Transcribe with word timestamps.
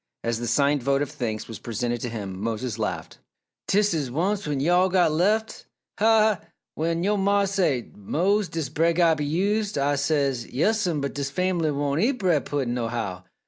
As 0.23 0.39
the 0.39 0.47
signed 0.47 0.81
vote 0.81 1.03
of 1.03 1.11
thanks 1.11 1.47
was 1.47 1.59
presented 1.59 2.01
to 2.01 2.09
him, 2.09 2.41
Mose 2.41 2.79
laughed. 2.79 3.19
"Dis 3.67 3.93
is 3.93 4.09
once 4.09 4.47
when 4.47 4.59
yo' 4.59 4.75
all 4.75 4.89
get 4.89 5.11
lef'! 5.11 5.43
Ha, 5.43 5.59
ha, 5.99 6.21
ha! 6.21 6.41
When 6.73 7.03
yo' 7.03 7.17
mah 7.17 7.45
say, 7.45 7.91
'Mose, 7.93 8.49
dis 8.49 8.69
bread 8.69 8.95
gotta 8.95 9.17
be 9.17 9.25
used', 9.25 9.77
Ah 9.77 9.93
says, 9.93 10.47
'Yes'm, 10.47 11.01
but 11.01 11.13
dis 11.13 11.29
fam'bly 11.29 11.69
won't 11.69 12.01
eat 12.01 12.13
bread 12.13 12.45
pudding, 12.45 12.73
nohow! 12.73 13.23